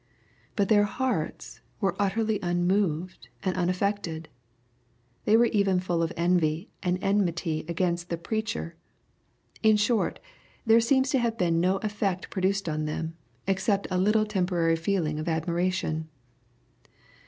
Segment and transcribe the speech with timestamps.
[0.55, 4.29] But their hearts were utterly unmoved and unaffected.
[5.25, 8.75] They were even full of envy and enmity against the Preacher.
[9.61, 10.19] In short,
[10.65, 15.19] there seems to have been no effect produced on them, except a little temporary feeling
[15.19, 16.09] of admiration.